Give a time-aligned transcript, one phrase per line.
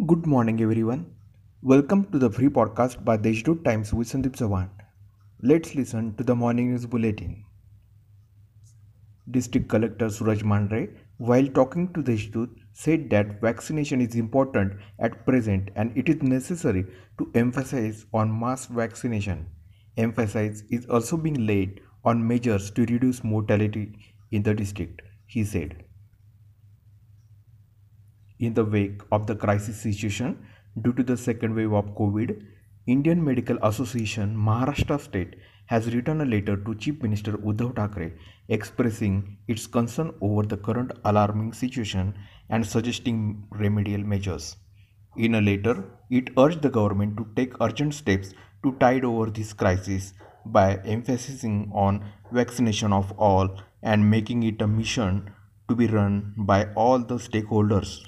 [0.00, 1.14] Good morning, everyone.
[1.60, 4.70] Welcome to the free podcast by Deshdoot Times with Sandeep Sawan.
[5.42, 7.44] Let's listen to the morning news bulletin.
[9.30, 15.68] District Collector Suraj Mandhare, while talking to Deshdoot, said that vaccination is important at present
[15.76, 16.86] and it is necessary
[17.18, 19.46] to emphasize on mass vaccination.
[19.98, 23.92] Emphasis is also being laid on measures to reduce mortality
[24.30, 25.84] in the district, he said.
[28.46, 30.36] In the wake of the crisis situation
[30.84, 32.44] due to the second wave of COVID,
[32.88, 38.14] Indian Medical Association Maharashtra State has written a letter to Chief Minister Uddhav Thackeray
[38.48, 42.14] expressing its concern over the current alarming situation
[42.48, 44.56] and suggesting remedial measures.
[45.16, 48.34] In a letter, it urged the government to take urgent steps
[48.64, 54.66] to tide over this crisis by emphasizing on vaccination of all and making it a
[54.66, 55.30] mission
[55.68, 58.00] to be run by all the stakeholders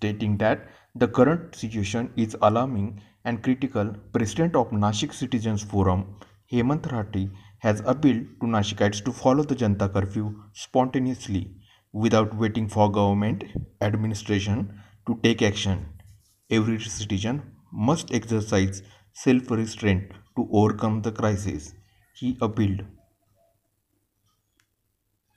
[0.00, 6.16] stating that the current situation is alarming and critical, President of Nashik Citizens Forum,
[6.52, 11.54] Hemant Rathi, has appealed to Nashikites to follow the Janta curfew spontaneously
[11.92, 13.44] without waiting for government
[13.82, 15.86] administration to take action.
[16.50, 17.42] Every citizen
[17.72, 21.74] must exercise self restraint to overcome the crisis,
[22.14, 22.84] he appealed.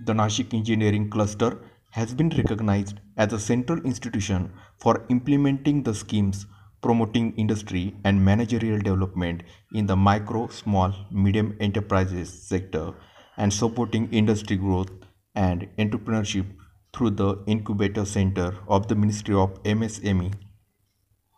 [0.00, 1.58] The Nashik Engineering Cluster
[1.90, 6.46] has been recognized as a central institution for implementing the schemes
[6.82, 9.42] promoting industry and managerial development
[9.74, 12.94] in the micro, small, medium enterprises sector
[13.36, 14.90] and supporting industry growth
[15.34, 16.46] and entrepreneurship
[16.94, 20.32] through the incubator center of the Ministry of MSME.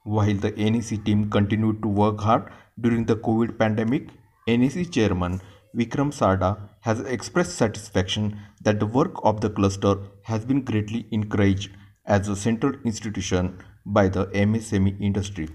[0.05, 4.09] While the NEC team continued to work hard during the COVID pandemic,
[4.49, 5.41] NEC chairman
[5.75, 11.71] Vikram Sarda has expressed satisfaction that the work of the cluster has been greatly encouraged
[12.05, 15.49] as a central institution by the MSME industry.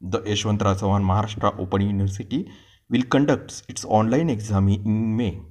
[0.00, 2.50] The Yashwantrao Chavan Maharashtra Open University
[2.88, 5.42] will conduct its online exam in May.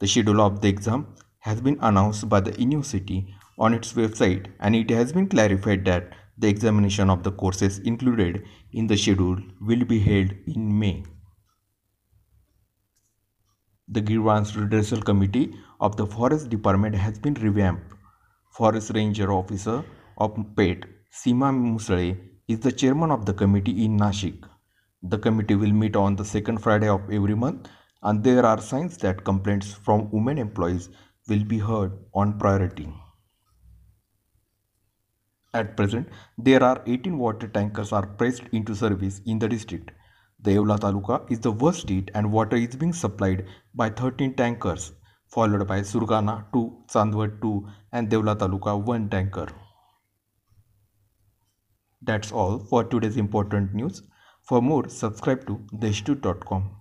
[0.00, 4.74] The schedule of the exam has been announced by the university on its website and
[4.74, 9.84] it has been clarified that the examination of the courses included in the schedule will
[9.84, 11.04] be held in May.
[13.92, 17.92] The Grievance Redressal Committee of the Forest Department has been revamped.
[18.52, 19.84] Forest Ranger Officer
[20.16, 24.44] of Peth, Sima Musale, is the chairman of the committee in Nashik.
[25.02, 27.68] The committee will meet on the second Friday of every month,
[28.04, 30.88] and there are signs that complaints from women employees
[31.28, 32.92] will be heard on priority.
[35.52, 36.08] At present,
[36.38, 39.90] there are 18 water tankers are pressed into service in the district.
[40.42, 44.92] The Taluka is the worst hit and water is being supplied by 13 tankers,
[45.28, 49.48] followed by Surgana 2, Chandwad 2 and Devla Taluka 1 tanker.
[52.00, 54.02] That's all for today's important news.
[54.42, 56.79] For more, subscribe to deshdoot.com.